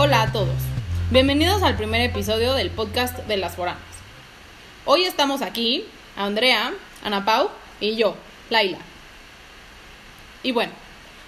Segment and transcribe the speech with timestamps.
[0.00, 0.54] Hola a todos.
[1.10, 3.82] Bienvenidos al primer episodio del podcast de las foranas.
[4.84, 5.86] Hoy estamos aquí,
[6.16, 6.72] Andrea,
[7.02, 7.50] Ana Pau
[7.80, 8.14] y yo,
[8.48, 8.78] Laila.
[10.44, 10.70] Y bueno,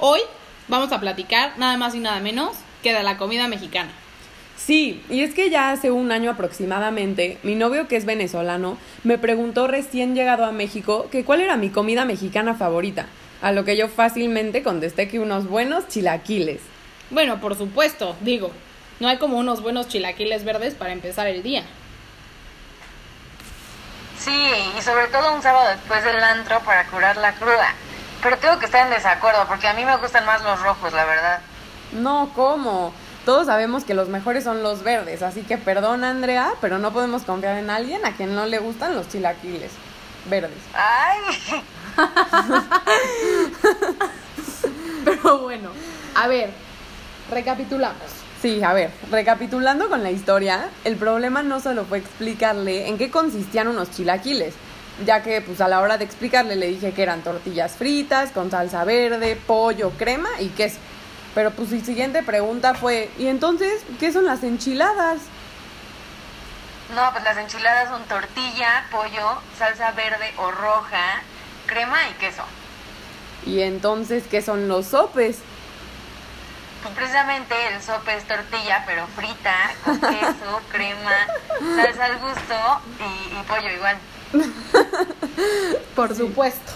[0.00, 0.18] hoy
[0.66, 3.92] vamos a platicar nada más y nada menos que de la comida mexicana.
[4.56, 9.16] Sí, y es que ya hace un año aproximadamente, mi novio que es venezolano me
[9.16, 13.06] preguntó recién llegado a México que cuál era mi comida mexicana favorita,
[13.42, 16.62] a lo que yo fácilmente contesté que unos buenos chilaquiles.
[17.10, 18.50] Bueno, por supuesto, digo,
[18.98, 21.62] no hay como unos buenos chilaquiles verdes para empezar el día.
[24.18, 27.74] Sí, y sobre todo un sábado después del antro para curar la cruda.
[28.22, 31.04] Pero tengo que estar en desacuerdo porque a mí me gustan más los rojos, la
[31.04, 31.40] verdad.
[31.92, 32.92] No, ¿cómo?
[33.24, 37.22] Todos sabemos que los mejores son los verdes, así que perdón Andrea, pero no podemos
[37.22, 39.72] confiar en alguien a quien no le gustan los chilaquiles
[40.28, 40.58] verdes.
[40.74, 41.18] Ay,
[45.04, 45.70] Pero bueno,
[46.14, 46.50] a ver,
[47.30, 48.06] recapitulamos.
[48.40, 53.10] Sí, a ver, recapitulando con la historia, el problema no solo fue explicarle en qué
[53.10, 54.54] consistían unos chilaquiles,
[55.04, 58.50] ya que pues a la hora de explicarle le dije que eran tortillas fritas con
[58.50, 60.78] salsa verde, pollo, crema y queso.
[61.34, 65.20] Pero pues su siguiente pregunta fue, ¿y entonces qué son las enchiladas?
[66.94, 71.22] no, pues las enchiladas son tortilla, pollo, salsa verde o roja,
[71.66, 72.42] crema y queso.
[73.44, 75.38] ¿Y entonces qué son los sopes?
[76.94, 81.26] Precisamente el sope es tortilla, pero frita, con queso, crema,
[81.76, 82.54] salsa al gusto
[83.00, 83.96] y, y pollo igual.
[85.94, 86.72] Por supuesto.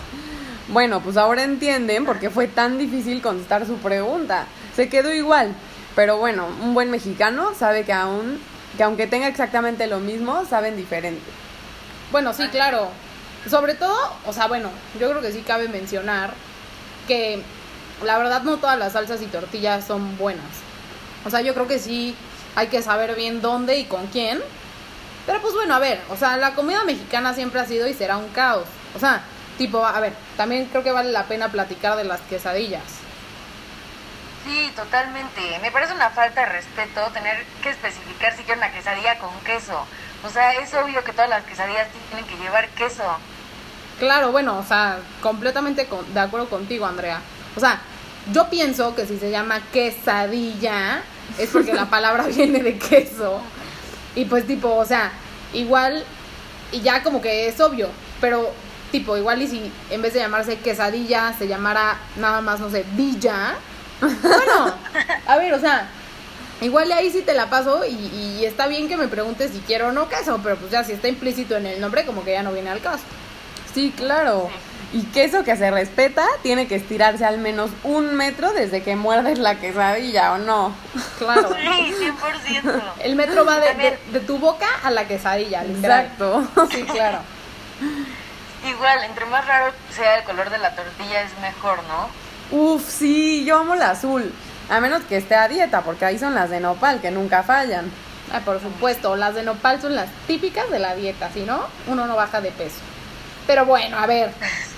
[0.69, 4.47] Bueno, pues ahora entienden por qué fue tan difícil contestar su pregunta.
[4.77, 5.55] Se quedó igual,
[5.97, 8.41] pero bueno, un buen mexicano sabe que aún
[8.77, 11.29] que aunque tenga exactamente lo mismo, saben diferente.
[12.13, 12.89] Bueno, sí, claro.
[13.49, 16.33] Sobre todo, o sea, bueno, yo creo que sí cabe mencionar
[17.09, 17.43] que
[18.05, 20.45] la verdad no todas las salsas y tortillas son buenas.
[21.25, 22.17] O sea, yo creo que sí
[22.57, 24.41] hay que saber bien dónde y con quién.
[25.27, 28.17] Pero pues bueno, a ver, o sea, la comida mexicana siempre ha sido y será
[28.17, 28.65] un caos.
[28.97, 29.23] O sea,
[29.59, 32.83] tipo, a ver, también creo que vale la pena platicar de las quesadillas.
[34.45, 35.59] Sí, totalmente.
[35.61, 39.85] Me parece una falta de respeto tener que especificar si quiero una quesadilla con queso.
[40.25, 43.03] O sea, es obvio que todas las quesadillas tienen que llevar queso.
[43.99, 47.21] Claro, bueno, o sea, completamente con- de acuerdo contigo, Andrea.
[47.55, 47.81] O sea,
[48.33, 51.03] yo pienso que si se llama quesadilla
[51.39, 53.41] es porque la palabra viene de queso.
[54.15, 55.13] Y pues tipo, o sea,
[55.53, 56.05] igual
[56.73, 57.89] y ya como que es obvio,
[58.21, 58.53] pero
[58.93, 62.85] tipo, igual y si en vez de llamarse quesadilla se llamara nada más, no sé,
[62.93, 63.55] villa.
[64.01, 64.75] Bueno,
[65.27, 65.89] a ver, o sea,
[66.61, 69.59] igual y ahí sí te la paso y, y está bien que me preguntes si
[69.61, 72.33] quiero o no queso, pero pues ya si está implícito en el nombre como que
[72.33, 73.05] ya no viene al caso.
[73.75, 74.51] Sí, claro.
[74.93, 79.39] Y queso que se respeta tiene que estirarse al menos un metro desde que muerdes
[79.39, 80.75] la quesadilla, ¿o no?
[81.19, 81.51] Claro.
[81.61, 81.95] Sí,
[82.53, 82.81] 100%.
[83.01, 86.07] El metro va de, También- de- de tu boca a la quesadilla, literal.
[86.07, 86.49] Exacto.
[86.73, 87.19] Sí, claro.
[88.69, 92.09] Igual, entre más raro sea el color de la tortilla es mejor, ¿no?
[92.59, 94.33] Uf, sí, yo amo la azul.
[94.69, 97.91] A menos que esté a dieta, porque ahí son las de nopal, que nunca fallan.
[98.33, 102.07] Ah, por supuesto, las de nopal son las típicas de la dieta, si no, uno
[102.07, 102.77] no baja de peso.
[103.47, 104.33] Pero bueno, a ver,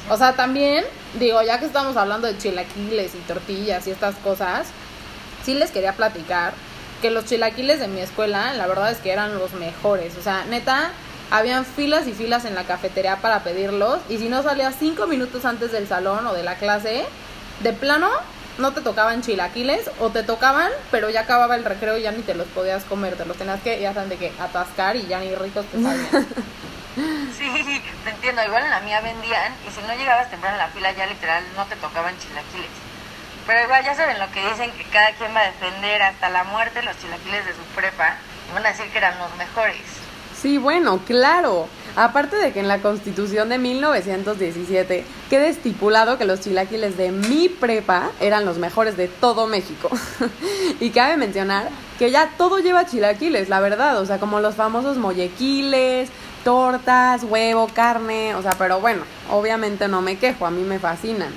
[0.09, 0.85] o sea, también,
[1.19, 4.67] digo, ya que estamos hablando de chilaquiles y tortillas y estas cosas,
[5.45, 6.55] sí les quería platicar
[7.01, 10.17] que los chilaquiles de mi escuela, la verdad es que eran los mejores.
[10.17, 10.93] O sea, neta,
[11.31, 13.99] habían filas y filas en la cafetería para pedirlos.
[14.09, 17.05] Y si no salías cinco minutos antes del salón o de la clase,
[17.61, 18.09] de plano,
[18.59, 22.23] no te tocaban chilaquiles o te tocaban, pero ya acababa el recreo y ya ni
[22.23, 23.17] te los podías comer.
[23.17, 26.27] Te los tenías que, ya de qué, atascar y ya ni ricos te sabían.
[26.95, 28.45] Sí, te entiendo.
[28.45, 31.43] Igual en la mía vendían y si no llegabas temprano a la fila ya literal
[31.57, 32.71] no te tocaban chilaquiles.
[33.47, 36.45] Pero igual ya saben lo que dicen, que cada quien va a defender hasta la
[36.45, 38.17] muerte los chilaquiles de su prepa.
[38.49, 39.81] Y van a decir que eran los mejores.
[40.41, 41.69] Sí, bueno, claro.
[41.95, 47.49] Aparte de que en la Constitución de 1917 queda estipulado que los chilaquiles de mi
[47.49, 49.91] prepa eran los mejores de todo México.
[50.81, 51.69] y cabe mencionar
[51.99, 56.09] que ya todo lleva chilaquiles, la verdad, o sea, como los famosos mollequiles,
[56.45, 61.33] tortas, huevo, carne, o sea, pero bueno, obviamente no me quejo, a mí me fascinan.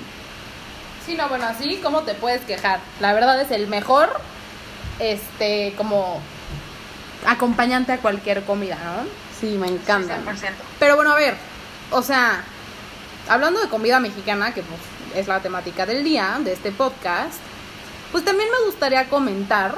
[1.04, 2.80] Sí, no, bueno, así, ¿cómo te puedes quejar?
[3.00, 4.10] La verdad es el mejor,
[4.98, 6.20] este, como
[7.26, 9.08] acompañante a cualquier comida, ¿no?
[9.40, 10.24] Sí, me encantan.
[10.24, 10.50] 100%.
[10.78, 11.34] Pero bueno, a ver,
[11.90, 12.42] o sea,
[13.28, 14.80] hablando de comida mexicana, que pues
[15.14, 17.38] es la temática del día de este podcast,
[18.12, 19.76] pues también me gustaría comentar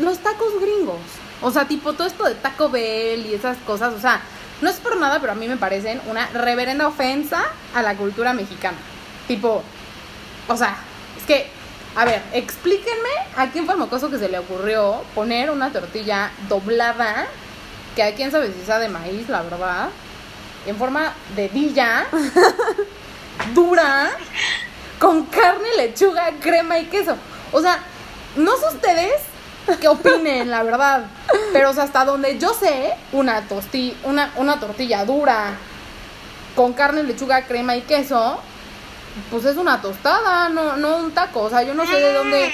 [0.00, 1.00] los tacos gringos.
[1.42, 4.20] O sea, tipo todo esto de Taco Bell y esas cosas, o sea,
[4.60, 7.42] no es por nada, pero a mí me parecen una reverenda ofensa
[7.74, 8.78] a la cultura mexicana.
[9.26, 9.62] Tipo,
[10.48, 10.76] o sea,
[11.18, 11.50] es que
[11.94, 16.30] A ver, explíquenme a quién fue el mocoso que se le ocurrió poner una tortilla
[16.48, 17.26] doblada,
[17.94, 19.90] que a quién sabe si sea de maíz, la verdad,
[20.64, 22.06] en forma de villa,
[23.54, 24.10] dura,
[24.98, 27.14] con carne, lechuga, crema y queso.
[27.52, 27.78] O sea,
[28.36, 29.20] no sé ustedes
[29.80, 31.04] qué opinen, la verdad.
[31.52, 35.52] Pero o sea, hasta donde yo sé, una, tosti una, una tortilla dura
[36.56, 38.40] con carne, lechuga, crema y queso,
[39.30, 41.42] pues es una tostada, no, no un taco.
[41.42, 42.52] O sea, yo no sé de dónde.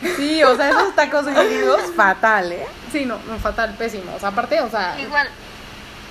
[0.16, 2.66] Sí, o sea, esos tacos griegos, fatal, ¿eh?
[2.90, 4.14] Sí, no, no, fatal, pésimo.
[4.16, 5.28] O sea, aparte, o sea, Igual,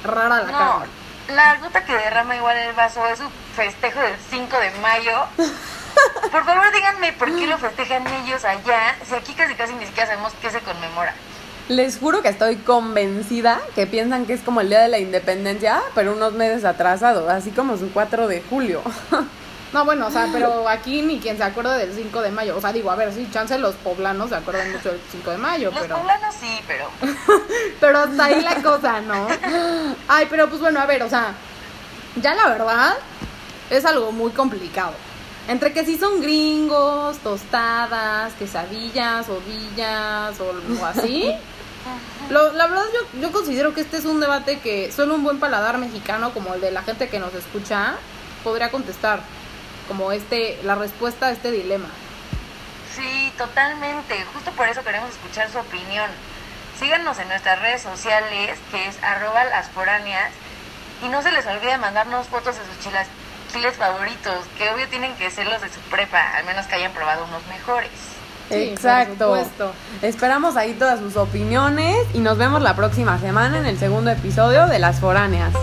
[0.03, 0.57] rara la no.
[0.57, 0.87] carne.
[1.35, 3.25] La gota que derrama igual el vaso es su
[3.55, 5.25] festejo del 5 de mayo.
[6.31, 10.07] Por favor, díganme por qué lo festejan ellos allá, si aquí casi casi ni siquiera
[10.07, 11.13] sabemos qué se conmemora.
[11.69, 15.81] Les juro que estoy convencida que piensan que es como el día de la independencia,
[15.93, 18.81] pero unos meses atrasado, así como su 4 de julio.
[19.73, 22.55] No, bueno, o sea, pero aquí ni quien se acuerda del 5 de mayo.
[22.55, 25.37] O sea, digo, a ver, sí, chance los poblanos se acuerdan mucho del 5 de
[25.37, 25.97] mayo, Los pero...
[25.97, 26.85] poblanos sí, pero
[27.81, 29.27] Pero hasta ahí la cosa, ¿no?
[30.07, 31.33] Ay, pero pues bueno, a ver, o sea,
[32.15, 32.93] ya la verdad
[33.69, 34.93] es algo muy complicado.
[35.49, 41.29] Entre que si son gringos, tostadas, quesadillas, ovillas o algo así.
[42.29, 45.39] Lo- la verdad yo, yo considero que este es un debate que solo un buen
[45.39, 47.95] paladar mexicano como el de la gente que nos escucha
[48.43, 49.21] podría contestar.
[49.87, 51.87] Como este, la respuesta a este dilema.
[52.95, 54.25] sí, totalmente.
[54.33, 56.09] Justo por eso queremos escuchar su opinión.
[56.79, 60.31] Síganos en nuestras redes sociales, que es arroba las foráneas.
[61.03, 65.29] Y no se les olvide mandarnos fotos de sus chilaquiles favoritos, que obvio tienen que
[65.31, 67.91] ser los de su prepa, al menos que hayan probado unos mejores.
[68.49, 69.29] Sí, Exacto.
[69.29, 69.71] por supuesto.
[70.01, 74.67] Esperamos ahí todas sus opiniones y nos vemos la próxima semana en el segundo episodio
[74.67, 75.53] de Las Foráneas.